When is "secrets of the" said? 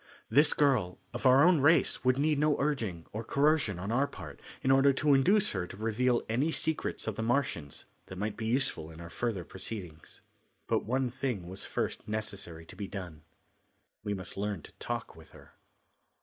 6.51-7.21